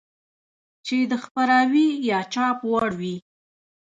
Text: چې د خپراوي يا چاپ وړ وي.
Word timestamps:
چې 0.85 0.97
د 1.11 1.13
خپراوي 1.23 1.87
يا 2.09 2.19
چاپ 2.33 2.57
وړ 2.71 2.89
وي. 2.99 3.15